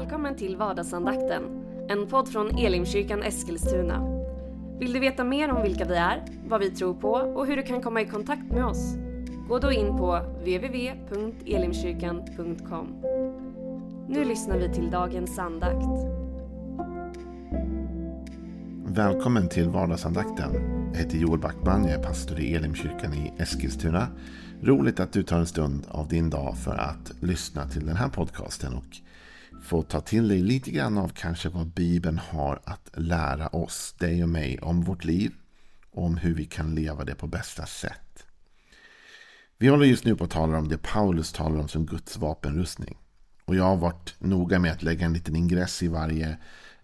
[0.00, 1.42] Välkommen till vardagsandakten,
[1.88, 4.22] en podd från Elimkyrkan Eskilstuna.
[4.78, 7.62] Vill du veta mer om vilka vi är, vad vi tror på och hur du
[7.62, 8.94] kan komma i kontakt med oss?
[9.48, 12.86] Gå då in på www.elimkyrkan.com.
[14.08, 15.86] Nu lyssnar vi till dagens andakt.
[18.84, 20.52] Välkommen till vardagsandakten.
[20.92, 24.06] Jag heter Joel Backman, jag är pastor i Elimkyrkan i Eskilstuna.
[24.62, 28.08] Roligt att du tar en stund av din dag för att lyssna till den här
[28.08, 29.00] podcasten och
[29.62, 34.22] få ta till dig lite grann av kanske vad Bibeln har att lära oss, dig
[34.22, 35.32] och mig, om vårt liv
[35.90, 38.26] och om hur vi kan leva det på bästa sätt.
[39.58, 42.98] Vi håller just nu på att tala om det Paulus talar om som Guds vapenrustning.
[43.44, 46.38] Och jag har varit noga med att lägga en liten ingress i varje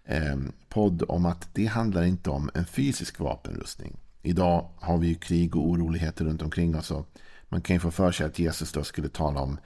[0.05, 0.37] eh,
[0.69, 3.97] podd om att det handlar inte om en fysisk vapenrustning.
[4.21, 6.91] Idag har vi ju krig och oroligheter runt omkring oss.
[6.91, 7.09] Och
[7.49, 9.57] man kan ju få för sig att Jesus då skulle tala om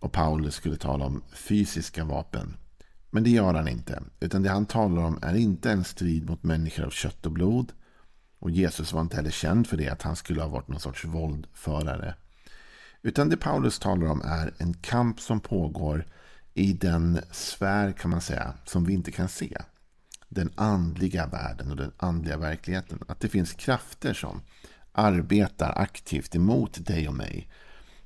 [0.00, 2.56] och Paulus skulle tala om fysiska vapen.
[3.10, 4.02] Men det gör han inte.
[4.20, 7.72] Utan det han talar om är inte en strid mot människor av kött och blod.
[8.38, 11.04] Och Jesus var inte heller känd för det, att han skulle ha varit någon sorts
[11.04, 12.14] våldförare.
[13.02, 16.06] Utan det Paulus talar om är en kamp som pågår
[16.54, 19.58] i den sfär, kan man säga, som vi inte kan se.
[20.28, 22.98] Den andliga världen och den andliga verkligheten.
[23.08, 24.42] Att det finns krafter som
[24.92, 27.48] arbetar aktivt emot dig och mig.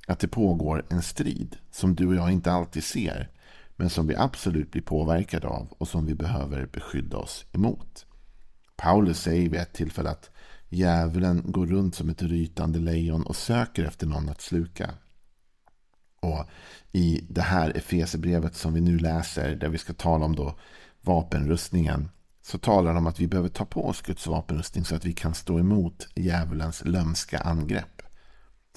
[0.05, 3.29] Att det pågår en strid som du och jag inte alltid ser.
[3.75, 8.05] Men som vi absolut blir påverkade av och som vi behöver beskydda oss emot.
[8.75, 10.29] Paulus säger vid ett tillfälle att
[10.69, 14.89] djävulen går runt som ett rytande lejon och söker efter någon att sluka.
[16.19, 16.45] Och
[16.91, 20.55] i det här Efesebrevet som vi nu läser, där vi ska tala om då
[21.01, 22.09] vapenrustningen,
[22.41, 25.13] så talar de om att vi behöver ta på oss Guds vapenrustning så att vi
[25.13, 27.94] kan stå emot djävulens lömska angrepp.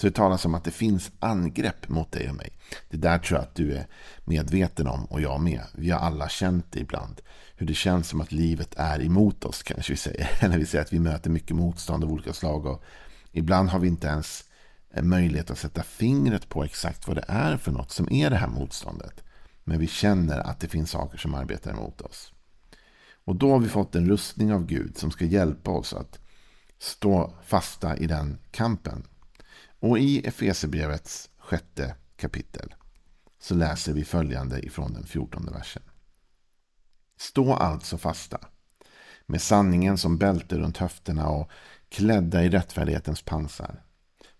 [0.00, 2.52] Så det talas om att det finns angrepp mot dig och mig.
[2.90, 3.86] Det där tror jag att du är
[4.24, 5.62] medveten om och jag med.
[5.74, 7.20] Vi har alla känt det ibland.
[7.56, 10.30] Hur det känns som att livet är emot oss kanske vi säger.
[10.40, 12.66] Eller vi säger att vi möter mycket motstånd av olika slag.
[12.66, 12.82] Och
[13.32, 14.44] ibland har vi inte ens
[14.94, 18.36] eh, möjlighet att sätta fingret på exakt vad det är för något som är det
[18.36, 19.24] här motståndet.
[19.64, 22.32] Men vi känner att det finns saker som arbetar emot oss.
[23.24, 26.18] Och då har vi fått en rustning av Gud som ska hjälpa oss att
[26.78, 29.04] stå fasta i den kampen.
[29.80, 32.74] Och i Efeserbrevets sjätte kapitel
[33.40, 35.82] så läser vi följande ifrån den fjortonde versen.
[37.16, 38.38] Stå alltså fasta
[39.26, 41.50] med sanningen som bälte runt höfterna och
[41.88, 43.82] klädda i rättfärdighetens pansar.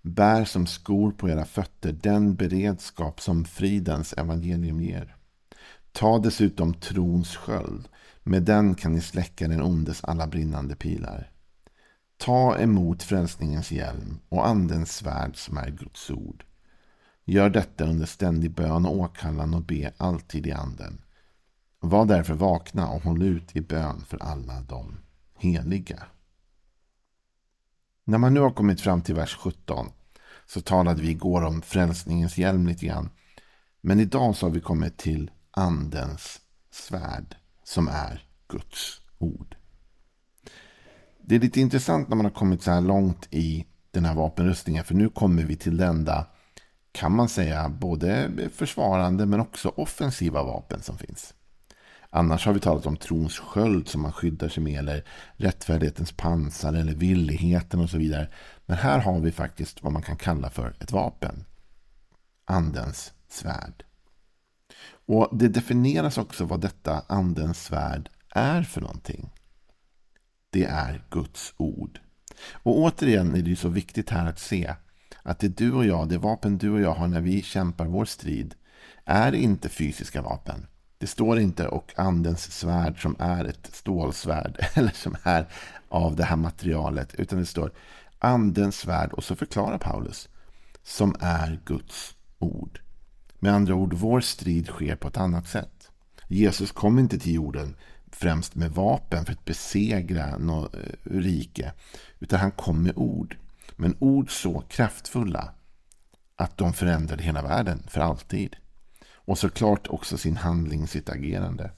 [0.03, 5.17] Bär som skor på era fötter den beredskap som fridens evangelium ger.
[5.93, 7.89] Ta dessutom trons sköld
[8.23, 11.31] med den kan ni släcka den ondes alla brinnande pilar.
[12.19, 16.45] Ta emot frälsningens hjälm och andens svärd som är Guds ord.
[17.25, 21.03] Gör detta under ständig bön och åkallan och be alltid i anden.
[21.81, 24.99] Var därför vakna och håll ut i bön för alla de
[25.39, 26.03] heliga.
[28.05, 29.91] När man nu har kommit fram till vers 17
[30.47, 33.11] så talade vi igår om frälsningens hjälm lite grann.
[33.81, 36.41] Men idag så har vi kommit till andens
[36.71, 39.58] svärd som är Guds ord.
[41.29, 44.85] Det är lite intressant när man har kommit så här långt i den här vapenrustningen.
[44.85, 46.27] För nu kommer vi till den enda,
[46.93, 51.35] kan man säga, både försvarande men också offensiva vapen som finns.
[52.11, 54.79] Annars har vi talat om trons sköld som man skyddar sig med.
[54.79, 58.29] Eller rättfärdighetens pansar eller villigheten och så vidare.
[58.67, 61.45] Men här har vi faktiskt vad man kan kalla för ett vapen.
[62.45, 63.85] Andens svärd.
[65.07, 69.31] Och det definieras också vad detta andens svärd är för någonting.
[70.51, 72.01] Det är Guds ord.
[72.53, 74.75] Och återigen är det ju så viktigt här att se
[75.23, 78.05] att det du och jag, det vapen du och jag har när vi kämpar vår
[78.05, 78.55] strid,
[79.05, 80.67] är inte fysiska vapen.
[80.99, 85.49] Det står inte och andens svärd som är ett stålsvärd eller som är
[85.89, 87.15] av det här materialet.
[87.15, 87.73] Utan det står
[88.19, 90.29] andens svärd och så förklarar Paulus
[90.83, 92.81] som är Guds ord.
[93.39, 95.91] Med andra ord, vår strid sker på ett annat sätt.
[96.29, 97.77] Jesus kom inte till jorden
[98.13, 101.73] främst med vapen för att besegra något eh, rike.
[102.19, 103.37] Utan han kom med ord.
[103.77, 105.55] Men ord så kraftfulla
[106.37, 108.57] att de förändrade hela världen för alltid.
[109.13, 111.71] Och såklart också sin handling, sitt agerande.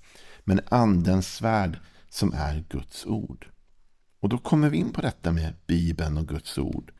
[0.44, 1.78] Men andens svärd
[2.08, 3.46] som är Guds ord.
[4.20, 6.92] Och då kommer vi in på detta med Bibeln och Guds ord.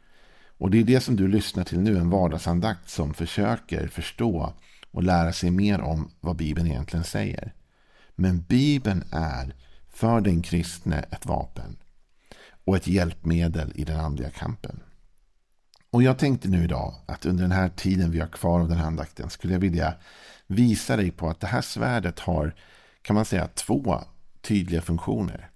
[0.59, 4.55] Och det är det som du lyssnar till nu, en vardagsandakt som försöker förstå
[4.91, 7.55] och lära sig mer om vad Bibeln egentligen säger.
[8.17, 9.55] Men Bibeln är
[9.91, 11.77] för den kristne ett vapen
[12.65, 14.81] och ett hjälpmedel i den andliga kampen.
[15.91, 18.79] Och jag tänkte nu idag att under den här tiden vi har kvar av den
[18.79, 19.95] här andakten skulle jag vilja
[20.47, 22.55] visa dig på att det här svärdet har
[23.03, 24.01] kan man säga två
[24.41, 25.51] tydliga funktioner.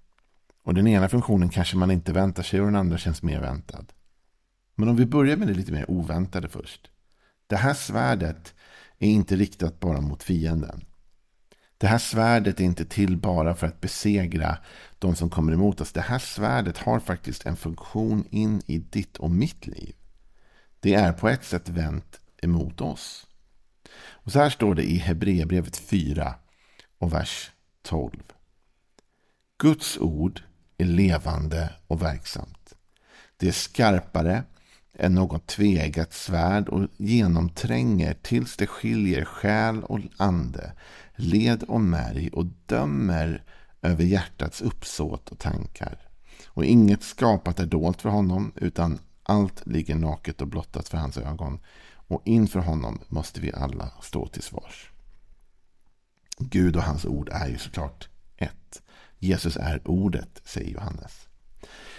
[0.63, 3.85] Och den ena funktionen kanske man inte väntar sig och den andra känns mer väntad.
[4.75, 6.91] Men om vi börjar med det lite mer oväntade först.
[7.47, 8.55] Det här svärdet
[8.99, 10.85] är inte riktat bara mot fienden.
[11.85, 14.59] Det här svärdet är inte till bara för att besegra
[14.99, 15.93] de som kommer emot oss.
[15.93, 19.95] Det här svärdet har faktiskt en funktion in i ditt och mitt liv.
[20.81, 23.27] Det är på ett sätt vänt emot oss.
[23.97, 26.35] Och så här står det i Hebreerbrevet 4
[26.99, 27.51] och vers
[27.83, 28.11] 12.
[29.59, 30.43] Guds ord
[30.79, 32.75] är levande och verksamt.
[33.37, 34.43] Det är skarpare
[34.99, 40.73] än något tvegat svärd och genomtränger tills det skiljer själ och ande,
[41.17, 43.45] led och märg och dömer
[43.83, 46.09] över hjärtats uppsåt och tankar.
[46.47, 51.19] Och inget skapat är dolt för honom, utan allt ligger naket och blottat för hans
[51.19, 51.59] ögon.
[52.07, 54.91] Och inför honom måste vi alla stå till svars.
[56.39, 58.83] Gud och hans ord är ju såklart ett.
[59.19, 61.29] Jesus är ordet, säger Johannes.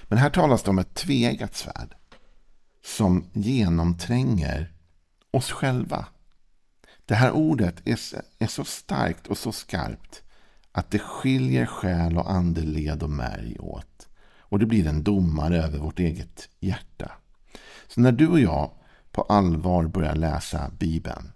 [0.04, 1.96] Men här talas det om ett tvegat svärd
[2.86, 4.74] som genomtränger
[5.32, 6.06] oss själva.
[7.06, 8.00] Det här ordet är,
[8.40, 10.24] är så starkt och så skarpt
[10.72, 14.08] att det skiljer själ och ande, led och märg åt.
[14.40, 17.12] Och det blir en domare över vårt eget hjärta.
[17.88, 18.72] Så när du och jag
[19.12, 21.32] på allvar börjar läsa Bibeln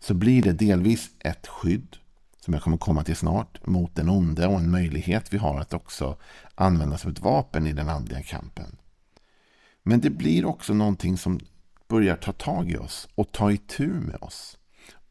[0.00, 1.96] så blir det delvis ett skydd
[2.44, 5.74] som jag kommer komma till snart, mot den onde och en möjlighet vi har att
[5.74, 6.16] också
[6.54, 8.76] använda som ett vapen i den andliga kampen.
[9.82, 11.40] Men det blir också någonting som
[11.88, 14.58] börjar ta tag i oss och ta itu med oss.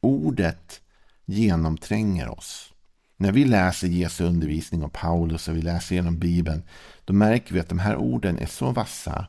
[0.02, 0.82] Ordet
[1.26, 2.74] genomtränger oss.
[3.18, 6.64] När vi läser Jesu undervisning och Paulus och vi läser genom Bibeln,
[7.06, 9.28] då märker vi att de här orden är så vassa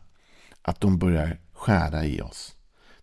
[0.62, 2.56] att de börjar skära i oss.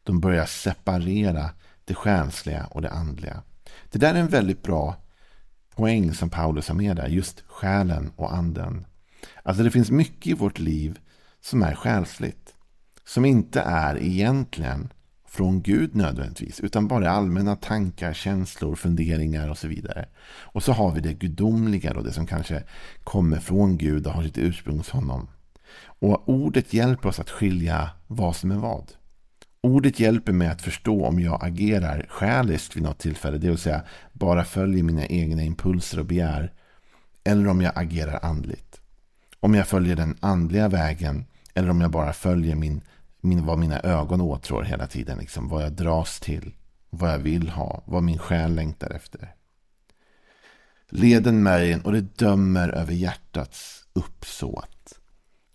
[0.04, 1.50] De börjar separera
[1.86, 3.44] det själsliga och det andliga.
[3.92, 4.96] Det där är en väldigt bra
[5.76, 8.86] poäng som Paulus har med där, just själen och anden.
[9.44, 11.00] Alltså det finns mycket i vårt liv
[11.42, 12.56] som är själsligt.
[13.06, 14.90] Som inte är egentligen
[15.30, 20.06] från Gud nödvändigtvis, utan bara allmänna tankar, känslor, funderingar och så vidare.
[20.28, 22.64] Och så har vi det gudomliga, då, det som kanske
[23.04, 25.28] kommer från Gud och har sitt ursprung hos honom.
[25.82, 28.92] Och ordet hjälper oss att skilja vad som är vad.
[29.62, 33.82] Ordet hjälper mig att förstå om jag agerar själiskt vid något tillfälle, det vill säga
[34.14, 36.54] bara följer mina egna impulser och begär,
[37.24, 38.82] eller om jag agerar andligt.
[39.40, 42.82] Om jag följer den andliga vägen eller om jag bara följer min,
[43.22, 45.18] min, vad mina ögon åtrår hela tiden.
[45.18, 46.56] Liksom, vad jag dras till,
[46.90, 49.36] vad jag vill ha, vad min själ längtar efter.
[50.90, 55.00] Leden märgen och det dömer över hjärtats uppsåt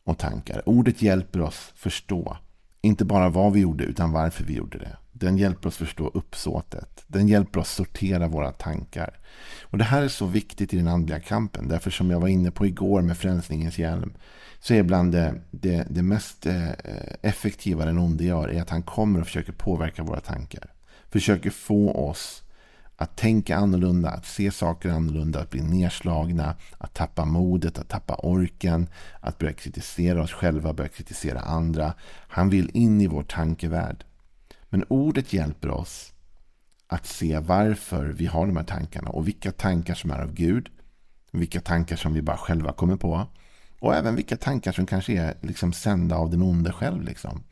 [0.04, 0.68] och tankar.
[0.68, 2.36] Ordet hjälper oss förstå
[2.84, 4.96] inte bara vad vi gjorde utan varför vi gjorde det.
[5.12, 7.04] Den hjälper oss förstå uppsåtet.
[7.06, 9.18] Den hjälper oss sortera våra tankar.
[9.62, 11.68] Och Det här är så viktigt i den andliga kampen.
[11.68, 14.14] Därför som jag var inne på igår med frälsningens hjälm.
[14.60, 16.70] Så är bland det, det, det mest eh,
[17.22, 20.70] effektiva den onde gör är att han kommer och försöker påverka våra tankar.
[21.10, 22.43] Försöker få oss
[22.96, 28.14] att tänka annorlunda, att se saker annorlunda, att bli nedslagna, att tappa modet, att tappa
[28.14, 28.88] orken,
[29.20, 31.94] att börja kritisera oss själva, börja kritisera andra.
[32.28, 34.04] Han vill in i vår tankevärld.
[34.68, 36.12] Men ordet hjälper oss
[36.86, 40.68] att se varför vi har de här tankarna och vilka tankar som är av Gud,
[41.30, 43.26] vilka tankar som vi bara själva kommer på
[43.80, 47.02] och även vilka tankar som kanske är liksom sända av den onde själv.
[47.02, 47.42] Liksom.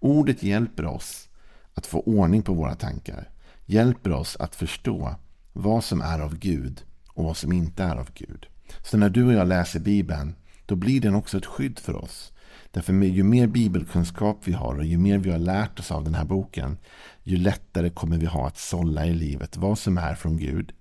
[0.00, 1.28] Ordet hjälper oss
[1.74, 3.28] att få ordning på våra tankar
[3.66, 5.14] hjälper oss att förstå
[5.52, 8.46] vad som är av Gud och vad som inte är av Gud.
[8.82, 10.34] Så när du och jag läser Bibeln,
[10.66, 12.32] då blir den också ett skydd för oss.
[12.70, 16.14] Därför ju mer bibelkunskap vi har och ju mer vi har lärt oss av den
[16.14, 16.78] här boken,
[17.22, 20.72] ju lättare kommer vi ha att sålla i livet vad som är från Gud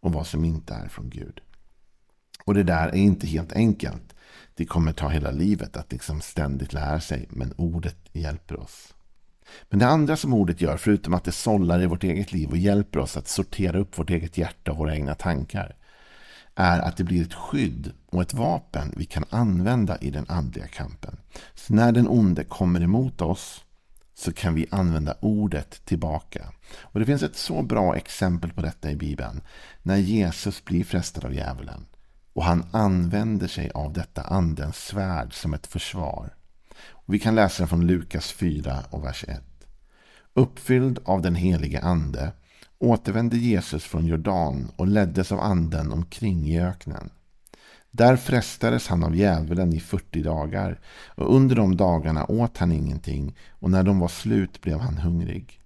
[0.00, 1.40] och vad som inte är från Gud.
[2.44, 4.14] Och det där är inte helt enkelt.
[4.54, 8.94] Det kommer ta hela livet att liksom ständigt lära sig, men ordet hjälper oss.
[9.68, 12.56] Men det andra som ordet gör, förutom att det sållar i vårt eget liv och
[12.56, 15.76] hjälper oss att sortera upp vårt eget hjärta och våra egna tankar,
[16.54, 20.66] är att det blir ett skydd och ett vapen vi kan använda i den andliga
[20.66, 21.16] kampen.
[21.54, 23.64] Så när den onde kommer emot oss
[24.14, 26.52] så kan vi använda ordet tillbaka.
[26.80, 29.40] Och Det finns ett så bra exempel på detta i Bibeln.
[29.82, 31.86] När Jesus blir frestad av djävulen
[32.32, 36.34] och han använder sig av detta andens svärd som ett försvar.
[37.06, 39.42] Vi kan läsa den från Lukas 4 och vers 1.
[40.34, 42.32] Uppfylld av den helige ande
[42.78, 47.10] återvände Jesus från Jordan och leddes av anden omkring i öknen.
[47.90, 50.80] Där frestades han av djävulen i 40 dagar
[51.14, 55.60] och under de dagarna åt han ingenting och när de var slut blev han hungrig.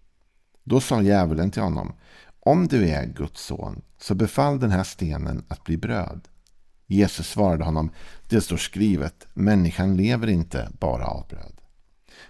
[0.65, 1.93] Då sa djävulen till honom
[2.41, 6.29] Om du är Guds son, så befall den här stenen att bli bröd.
[6.87, 7.91] Jesus svarade honom,
[8.29, 11.61] det står skrivet, människan lever inte bara av bröd.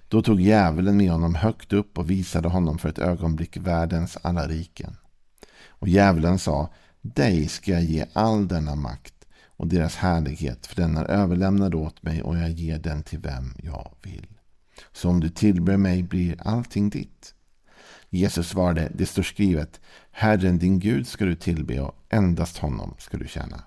[0.08, 4.48] Då tog djävulen med honom högt upp och visade honom för ett ögonblick världens alla
[4.48, 4.96] riken.
[5.66, 6.68] Och djävulen sa,
[7.02, 9.14] dig ska jag ge all denna makt
[9.56, 13.54] och deras härlighet, för den är överlämnad åt mig och jag ger den till vem
[13.62, 14.26] jag vill.
[14.92, 17.34] Så om du tillber mig blir allting ditt.
[18.10, 19.80] Jesus svarade, det står skrivet,
[20.10, 23.62] Herren din Gud ska du tillbe och endast honom ska du tjäna.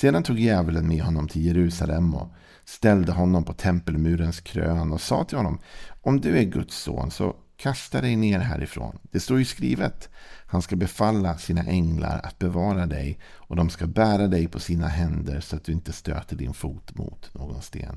[0.00, 2.32] Sedan tog djävulen med honom till Jerusalem och
[2.64, 5.58] ställde honom på tempelmurens krön och sa till honom,
[6.02, 8.98] om du är Guds son så kasta dig ner härifrån.
[9.02, 10.08] Det står ju skrivet,
[10.46, 14.88] han ska befalla sina änglar att bevara dig och de ska bära dig på sina
[14.88, 17.96] händer så att du inte stöter din fot mot någon sten.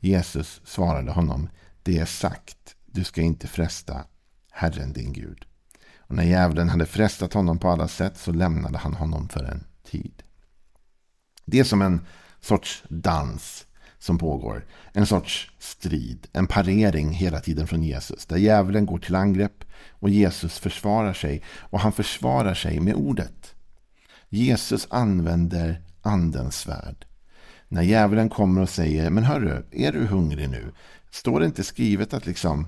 [0.00, 1.48] Jesus svarade honom,
[1.82, 4.04] det är sagt, du ska inte fresta
[4.50, 5.44] Herren din Gud.
[5.98, 9.64] Och när djävulen hade frestat honom på alla sätt så lämnade han honom för en
[9.90, 10.22] tid.
[11.50, 12.00] Det är som en
[12.40, 13.66] sorts dans
[13.98, 14.66] som pågår.
[14.92, 18.26] En sorts strid, en parering hela tiden från Jesus.
[18.26, 21.42] Där djävulen går till angrepp och Jesus försvarar sig.
[21.58, 23.54] Och han försvarar sig med ordet.
[24.28, 27.06] Jesus använder andens svärd.
[27.68, 30.72] När djävulen kommer och säger, men hörru, är du hungrig nu?
[31.10, 32.66] Står det inte skrivet att liksom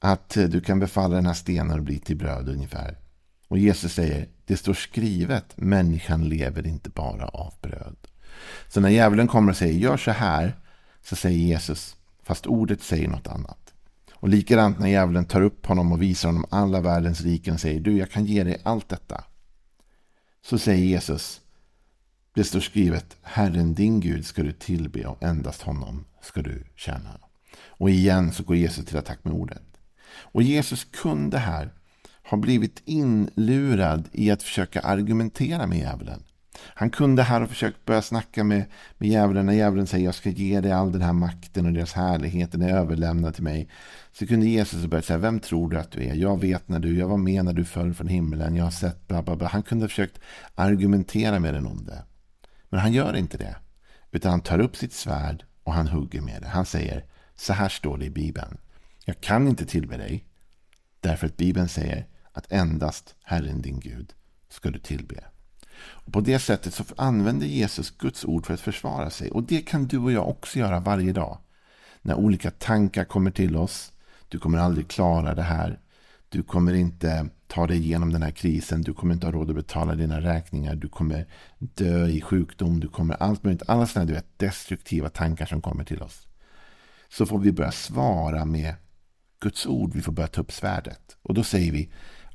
[0.00, 3.03] att du kan befalla den här stenen att bli till bröd ungefär?
[3.48, 7.96] Och Jesus säger, det står skrivet, människan lever inte bara av bröd.
[8.68, 10.56] Så när djävulen kommer och säger, gör så här,
[11.02, 13.74] så säger Jesus, fast ordet säger något annat.
[14.12, 17.80] Och likadant när djävulen tar upp honom och visar honom alla världens riken och säger,
[17.80, 19.24] du jag kan ge dig allt detta.
[20.42, 21.40] Så säger Jesus,
[22.34, 27.20] det står skrivet, Herren din Gud ska du tillbe och endast honom ska du tjäna.
[27.56, 29.62] Och igen så går Jesus till attack med ordet.
[30.06, 31.72] Och Jesus kunde här
[32.24, 36.22] har blivit inlurad i att försöka argumentera med djävulen.
[36.58, 38.64] Han kunde här ha försökt börja snacka med,
[38.98, 41.92] med djävulen när djävulen säger jag ska ge dig all den här makten och deras
[41.92, 43.68] härlighet, den är överlämnad till mig.
[44.12, 46.14] Så kunde Jesus ha börjat säga, vem tror du att du är?
[46.14, 49.08] Jag vet när du, jag var med när du föll från himlen, jag har sett
[49.08, 49.48] bla bla bla.
[49.48, 50.20] Han kunde ha försökt
[50.54, 52.02] argumentera med den onde.
[52.68, 53.56] Men han gör inte det.
[54.10, 56.48] Utan han tar upp sitt svärd och han hugger med det.
[56.48, 57.04] Han säger,
[57.34, 58.58] så här står det i Bibeln.
[59.04, 60.24] Jag kan inte tillbe dig.
[61.00, 64.12] Därför att Bibeln säger att endast Herren din Gud
[64.48, 65.24] ska du tillbe.
[65.76, 69.30] Och på det sättet så använder Jesus Guds ord för att försvara sig.
[69.30, 71.38] Och det kan du och jag också göra varje dag.
[72.02, 73.92] När olika tankar kommer till oss.
[74.28, 75.80] Du kommer aldrig klara det här.
[76.28, 78.82] Du kommer inte ta dig igenom den här krisen.
[78.82, 80.74] Du kommer inte ha råd att betala dina räkningar.
[80.74, 81.26] Du kommer
[81.58, 82.80] dö i sjukdom.
[82.80, 83.62] Du kommer allt möjligt.
[83.68, 86.26] Alla sådana du vet, destruktiva tankar som kommer till oss.
[87.08, 88.74] Så får vi börja svara med
[89.40, 89.94] Guds ord.
[89.94, 91.16] Vi får börja ta upp svärdet.
[91.22, 91.90] Och då säger vi,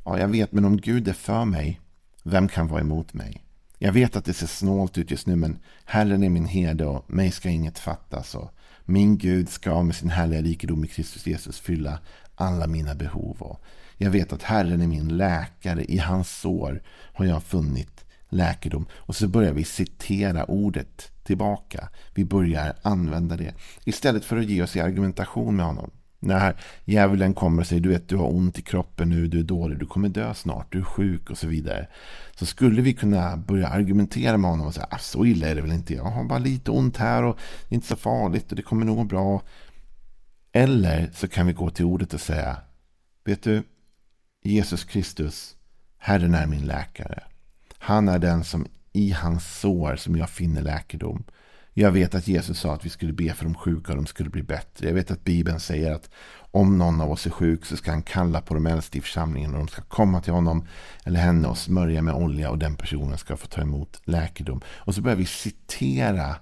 [0.05, 1.81] ja jag vet men om Gud är för mig,
[2.23, 3.45] vem kan vara emot mig?
[3.81, 7.13] Jag vet att det ser snålt ut just nu men Herren är min herde och
[7.13, 8.35] mig ska inget fattas.
[8.35, 8.51] Och
[8.85, 11.99] min Gud ska med sin härliga rikedom i Kristus Jesus fylla
[12.35, 13.37] alla mina behov.
[13.39, 13.61] Och
[13.97, 15.83] jag vet att Herren är min läkare.
[15.83, 18.85] I hans sår har jag funnit läkedom.
[18.93, 21.89] Och så börjar vi citera ordet tillbaka.
[22.13, 23.53] Vi börjar använda det.
[23.83, 25.91] Istället för att ge oss i argumentation med honom.
[26.19, 29.43] När djävulen kommer och säger du vet du har ont i kroppen nu, du är
[29.43, 31.87] dålig, du kommer dö snart, du är sjuk och så vidare.
[32.35, 35.61] Så skulle vi kunna börja argumentera med honom och säga ah, så illa är det
[35.61, 38.55] väl inte, jag har bara lite ont här och det är inte så farligt och
[38.55, 39.41] det kommer nog gå bra.
[40.51, 42.57] Eller så kan vi gå till ordet och säga
[43.23, 43.63] vet du,
[44.43, 45.55] Jesus Kristus,
[45.97, 47.23] Herren är min läkare.
[47.77, 51.23] Han är den som i hans sår som jag finner läkedom.
[51.79, 54.29] Jag vet att Jesus sa att vi skulle be för de sjuka och de skulle
[54.29, 54.87] bli bättre.
[54.87, 56.09] Jag vet att Bibeln säger att
[56.51, 59.53] om någon av oss är sjuk så ska han kalla på de äldste i församlingen
[59.53, 60.67] och de ska komma till honom
[61.03, 64.61] eller henne och smörja med olja och den personen ska få ta emot läkedom.
[64.67, 66.35] Och så börjar vi citera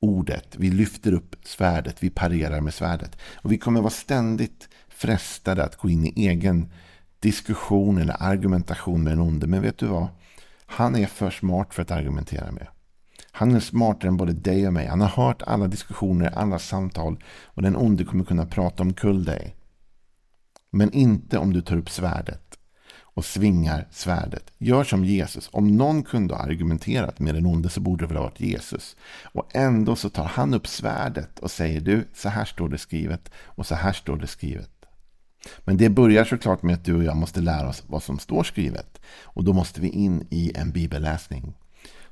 [0.00, 0.56] ordet.
[0.56, 2.02] Vi lyfter upp svärdet.
[2.02, 3.16] Vi parerar med svärdet.
[3.34, 6.72] Och vi kommer vara ständigt frestade att gå in i egen
[7.20, 9.46] diskussion eller argumentation med den onde.
[9.46, 10.08] Men vet du vad?
[10.66, 12.66] Han är för smart för att argumentera med.
[13.38, 14.86] Han är smartare än både dig och mig.
[14.86, 17.24] Han har hört alla diskussioner, alla samtal.
[17.44, 19.56] Och den onde kommer kunna prata omkull dig.
[20.70, 22.58] Men inte om du tar upp svärdet
[23.00, 24.52] och svingar svärdet.
[24.58, 25.48] Gör som Jesus.
[25.52, 28.96] Om någon kunde ha argumenterat med den onde så borde det väl ha varit Jesus.
[29.22, 33.30] Och ändå så tar han upp svärdet och säger du, så här står det skrivet
[33.44, 34.70] och så här står det skrivet.
[35.58, 38.44] Men det börjar såklart med att du och jag måste lära oss vad som står
[38.44, 39.00] skrivet.
[39.22, 41.54] Och då måste vi in i en bibelläsning.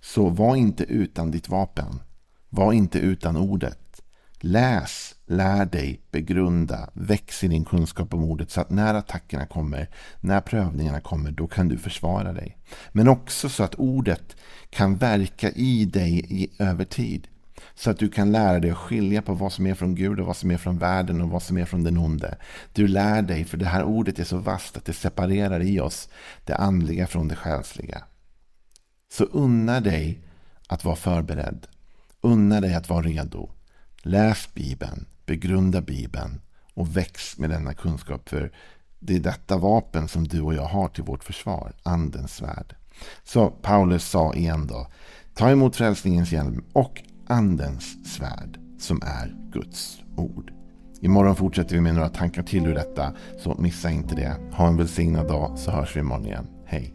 [0.01, 2.01] Så var inte utan ditt vapen.
[2.49, 4.03] Var inte utan ordet.
[4.41, 9.91] Läs lär dig, begrunda, väx i din kunskap om ordet så att när attackerna kommer,
[10.21, 12.57] när prövningarna kommer, då kan du försvara dig.
[12.93, 14.37] Men också så att ordet
[14.71, 17.29] kan verka i dig i, över tid.
[17.75, 20.27] Så att du kan lära dig att skilja på vad som är från Gud och
[20.27, 22.39] vad som är från världen och vad som är från den onde.
[22.73, 26.09] Du lär dig, för det här ordet är så vasst att det separerar i oss
[26.45, 28.03] det andliga från det själsliga.
[29.13, 30.21] Så unna dig
[30.69, 31.67] att vara förberedd.
[32.21, 33.51] Unna dig att vara redo.
[34.03, 36.41] Läs Bibeln, begrunda Bibeln
[36.75, 38.29] och väx med denna kunskap.
[38.29, 38.53] För
[38.99, 42.77] det är detta vapen som du och jag har till vårt försvar, Andens svärd.
[43.25, 44.87] Så Paulus sa igen då,
[45.35, 50.53] ta emot frälsningens hjälm och Andens svärd som är Guds ord.
[51.01, 54.37] Imorgon fortsätter vi med några tankar till ur detta, så missa inte det.
[54.53, 56.47] Ha en välsignad dag så hörs vi imorgon igen.
[56.67, 56.95] Hej!